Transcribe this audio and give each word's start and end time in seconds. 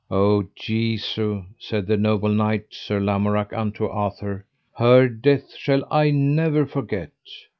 O 0.09 0.45
Jesu, 0.55 1.43
said 1.59 1.85
the 1.85 1.95
noble 1.95 2.29
knight 2.33 2.65
Sir 2.73 2.99
Lamorak 2.99 3.53
unto 3.53 3.85
Arthur, 3.85 4.47
her 4.79 5.07
death 5.07 5.53
shall 5.55 5.85
I 5.91 6.09
never 6.09 6.65
forget. 6.65 7.11